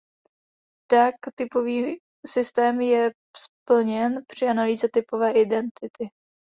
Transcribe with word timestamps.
Duck 0.91 1.15
typový 1.35 1.99
systém 2.27 2.81
je 2.81 3.11
splněn 3.37 4.23
při 4.29 4.45
analýze 4.47 4.87
typové 4.93 5.31
identity. 5.41 6.09